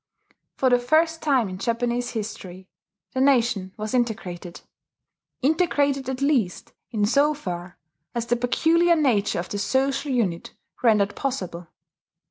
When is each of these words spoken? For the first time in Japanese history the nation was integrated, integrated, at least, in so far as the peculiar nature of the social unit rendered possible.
For 0.57 0.71
the 0.71 0.79
first 0.79 1.21
time 1.21 1.47
in 1.47 1.59
Japanese 1.59 2.09
history 2.09 2.67
the 3.13 3.21
nation 3.21 3.71
was 3.77 3.93
integrated, 3.93 4.61
integrated, 5.43 6.09
at 6.09 6.21
least, 6.23 6.73
in 6.89 7.05
so 7.05 7.35
far 7.35 7.77
as 8.15 8.25
the 8.25 8.35
peculiar 8.35 8.95
nature 8.95 9.37
of 9.37 9.49
the 9.49 9.59
social 9.59 10.11
unit 10.11 10.55
rendered 10.81 11.15
possible. 11.15 11.67